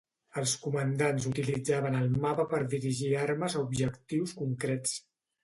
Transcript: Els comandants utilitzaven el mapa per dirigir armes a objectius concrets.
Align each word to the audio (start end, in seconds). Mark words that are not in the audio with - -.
Els 0.41 0.53
comandants 0.61 1.27
utilitzaven 1.31 1.97
el 1.99 2.07
mapa 2.23 2.47
per 2.55 2.63
dirigir 2.73 3.13
armes 3.27 3.59
a 3.59 3.63
objectius 3.67 4.35
concrets. 4.43 4.99